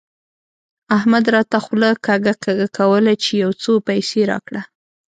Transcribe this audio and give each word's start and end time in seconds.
احمد 0.97 1.25
راته 1.35 1.57
خوله 1.65 1.89
کږه 2.05 2.33
کږه 2.43 2.67
کوله 2.77 3.13
چې 3.23 3.31
يو 3.43 3.51
څو 3.63 3.73
پيسې 3.87 4.21
راکړه. 4.31 4.61